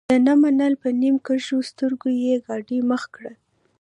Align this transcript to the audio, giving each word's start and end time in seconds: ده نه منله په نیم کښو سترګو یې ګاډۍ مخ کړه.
ده 0.09 0.17
نه 0.27 0.33
منله 0.41 0.77
په 0.83 0.89
نیم 1.01 1.15
کښو 1.25 1.57
سترګو 1.71 2.09
یې 2.23 2.33
ګاډۍ 2.45 2.79
مخ 2.89 3.03
کړه. 3.15 3.33